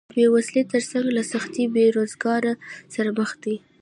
د 0.09 0.13
بېوزلۍ 0.15 0.63
تر 0.71 0.81
څنګ 0.91 1.07
له 1.17 1.23
سختې 1.31 1.63
بېروزګارۍ 1.73 2.51
سره 2.93 3.09
مخ 3.17 3.31
دي 3.43 3.55